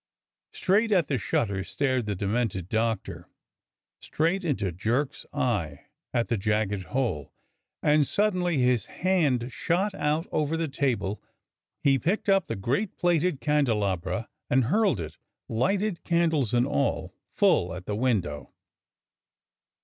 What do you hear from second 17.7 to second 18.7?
at the window.